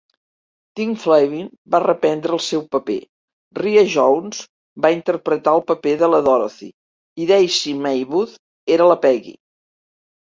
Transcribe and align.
Tim 0.77 0.93
Flavin 1.01 1.49
va 1.75 1.81
reprendre 1.83 2.33
el 2.37 2.41
seu 2.45 2.63
paper, 2.75 2.95
Ria 3.59 3.83
Jones 3.97 4.41
va 4.87 4.93
interpretar 4.97 5.53
el 5.59 5.63
paper 5.71 5.95
de 6.03 6.11
la 6.15 6.25
Dorothy 6.31 6.71
i 7.27 7.31
Daisy 7.35 7.79
Maywood 7.87 8.37
era 8.79 8.93
la 8.95 9.01
Peggy. 9.07 9.37